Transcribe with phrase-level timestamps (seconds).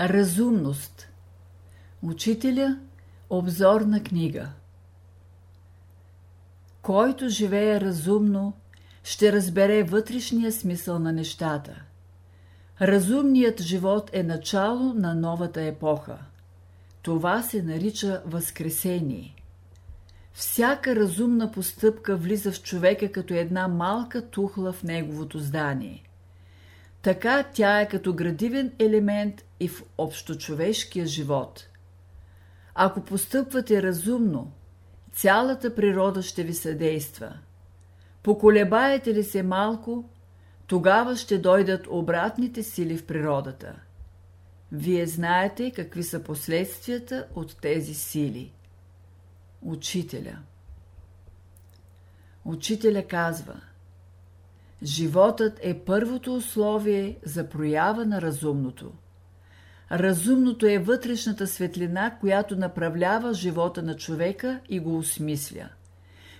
[0.00, 1.08] Разумност
[2.02, 2.78] Учителя
[3.30, 4.48] Обзорна книга
[6.82, 8.52] Който живее разумно,
[9.04, 11.82] ще разбере вътрешния смисъл на нещата.
[12.80, 16.18] Разумният живот е начало на новата епоха.
[17.02, 19.36] Това се нарича Възкресение.
[20.32, 26.05] Всяка разумна постъпка влиза в човека като една малка тухла в неговото здание.
[27.06, 31.68] Така тя е като градивен елемент и в общочовешкия живот.
[32.74, 34.52] Ако постъпвате разумно,
[35.12, 37.38] цялата природа ще ви съдейства.
[38.22, 40.04] Поколебаете ли се малко,
[40.66, 43.74] тогава ще дойдат обратните сили в природата.
[44.72, 48.52] Вие знаете какви са последствията от тези сили.
[49.62, 50.38] Учителя
[52.44, 53.60] Учителя казва–
[54.82, 58.92] Животът е първото условие за проява на разумното.
[59.92, 65.68] Разумното е вътрешната светлина, която направлява живота на човека и го осмисля.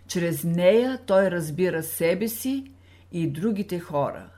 [0.08, 2.72] Чрез нея той разбира себе си
[3.12, 4.28] и другите хора.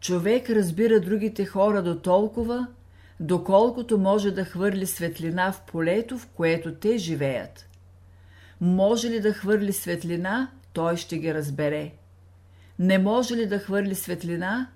[0.00, 2.66] Човек разбира другите хора до толкова,
[3.20, 7.68] доколкото може да хвърли светлина в полето, в което те живеят.
[8.60, 11.92] Може ли да хвърли светлина, той ще ги разбере
[12.78, 14.70] не може ли да хвърли светлина,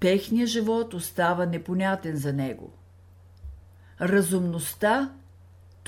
[0.00, 2.72] техният живот остава непонятен за него.
[4.00, 5.12] Разумността–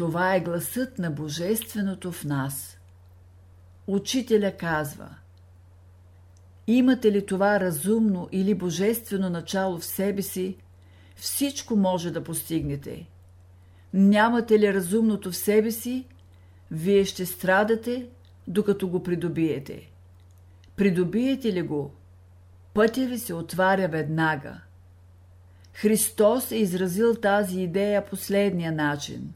[0.01, 2.79] това е гласът на Божественото в нас.
[3.87, 5.09] Учителя казва
[6.67, 10.57] Имате ли това разумно или божествено начало в себе си,
[11.17, 13.09] всичко може да постигнете.
[13.95, 16.07] Нямате ли разумното в себе си,
[16.71, 18.07] вие ще страдате,
[18.49, 19.91] докато го придобиете.
[20.81, 21.91] Придобиете ли го,
[22.75, 24.61] пътя ви се отваря веднага.
[25.73, 29.33] Христос е изразил тази идея последния начин.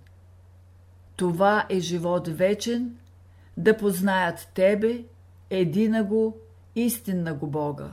[1.16, 2.96] Това е живот вечен,
[3.56, 5.04] да познаят Тебе,
[5.50, 6.36] едина го,
[6.74, 7.90] истинна го Бога.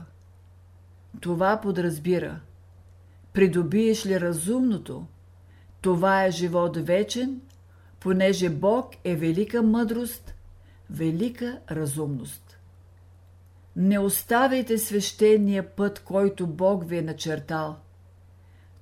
[1.20, 2.40] Това подразбира.
[3.32, 5.06] Придобиеш ли разумното,
[5.80, 7.40] това е живот вечен,
[8.00, 10.34] понеже Бог е велика мъдрост,
[10.90, 12.51] велика разумност.
[13.76, 17.76] Не оставяйте свещения път, който Бог ви е начертал.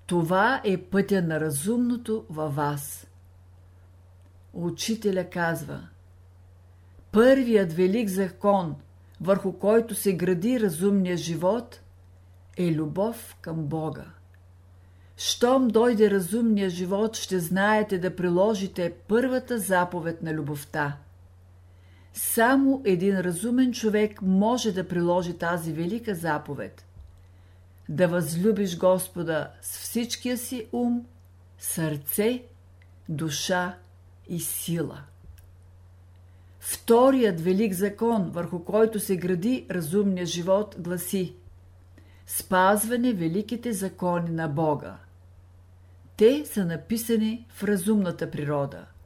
[0.07, 3.07] Това е пътя на разумното във вас.
[4.53, 5.89] Учителя казва
[7.13, 8.77] Първият велик закон,
[9.21, 11.81] върху който се гради разумния живот,
[12.57, 14.05] е любов към Бога.
[15.17, 20.97] Щом дойде разумния живот, ще знаете да приложите първата заповед на любовта–
[22.13, 26.87] само един разумен човек може да приложи тази велика заповед.
[27.89, 31.07] Да възлюбиш Господа с всичкия си ум,
[31.59, 32.43] сърце,
[33.09, 33.77] душа
[34.29, 35.03] и сила.
[36.61, 41.35] Вторият велик закон, върху който се гради разумния живот, гласи
[42.27, 44.97] Спазване великите закони на Бога.
[46.17, 48.87] Те са написани в разумната природа–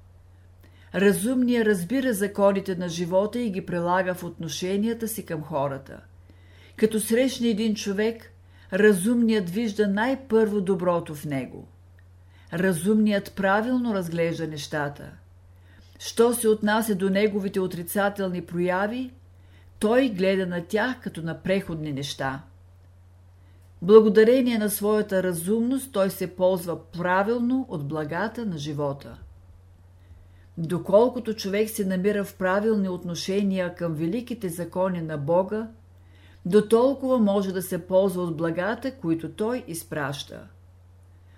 [0.94, 6.00] Разумният разбира законите на живота и ги прилага в отношенията си към хората.
[6.76, 8.32] Като срещне един човек,
[8.72, 11.68] разумният вижда най-първо доброто в него.
[12.52, 15.10] Разумният правилно разглежда нещата.
[15.98, 19.10] Що се отнася до неговите отрицателни прояви,
[19.78, 22.42] той гледа на тях като на преходни неща.
[23.82, 29.18] Благодарение на своята разумност той се ползва правилно от благата на живота.
[30.58, 35.68] Доколкото човек се намира в правилни отношения към великите закони на Бога,
[36.46, 40.48] до толкова може да се ползва от благата, които Той изпраща.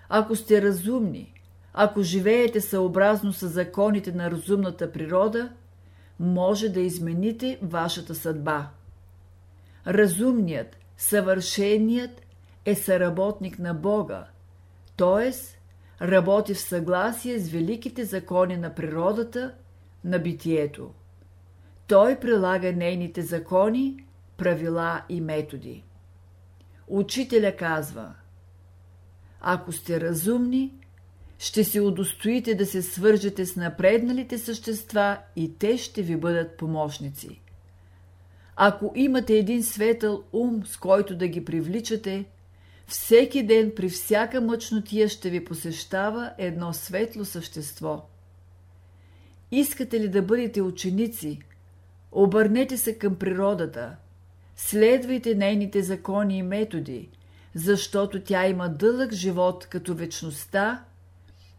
[0.08, 1.32] Ако сте разумни,
[1.74, 5.50] ако живеете съобразно с законите на разумната природа,
[6.20, 8.68] може да измените вашата съдба.
[9.86, 12.22] Разумният, съвършеният
[12.64, 14.26] е съработник на Бога,
[14.96, 15.55] т.е
[16.02, 19.54] работи в съгласие с великите закони на природата,
[20.04, 20.90] на битието.
[21.86, 24.04] Той прилага нейните закони,
[24.36, 25.84] правила и методи.
[26.88, 28.14] Учителя казва
[29.40, 30.74] Ако сте разумни,
[31.38, 37.40] ще се удостоите да се свържете с напредналите същества и те ще ви бъдат помощници.
[38.56, 42.24] Ако имате един светъл ум, с който да ги привличате–
[42.86, 48.04] всеки ден при всяка мъчнотия ще ви посещава едно светло същество.
[49.50, 51.38] Искате ли да бъдете ученици?
[52.12, 53.96] Обърнете се към природата.
[54.56, 57.08] Следвайте нейните закони и методи,
[57.54, 60.84] защото тя има дълъг живот като вечността,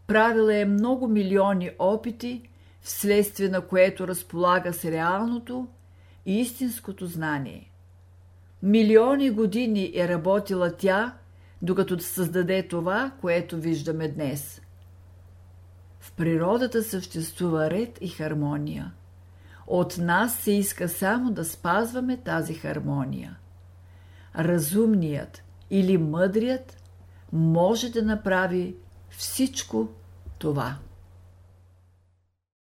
[0.07, 2.49] правила е много милиони опити,
[2.81, 5.67] вследствие на което разполага с реалното
[6.25, 7.71] и истинското знание.
[8.63, 11.13] Милиони години е работила тя,
[11.61, 14.61] докато създаде това, което виждаме днес.
[15.99, 18.93] В природата съществува ред и хармония.
[19.67, 23.37] От нас се иска само да спазваме тази хармония.
[24.37, 26.77] Разумният или мъдрият
[27.33, 28.75] може да направи
[29.09, 29.87] всичко
[30.37, 30.75] това.